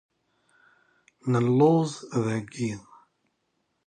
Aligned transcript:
Nelluẓ 1.31 1.91
dagi. 2.25 2.71